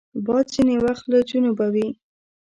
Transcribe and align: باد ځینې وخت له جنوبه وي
باد 0.25 0.45
ځینې 0.53 0.75
وخت 0.85 1.05
له 1.11 1.19
جنوبه 1.29 1.67
وي 1.73 1.87